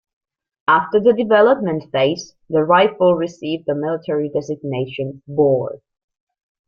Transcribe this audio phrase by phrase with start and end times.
[0.67, 5.79] After the development phase, the rifle received the military designation 'Bor'.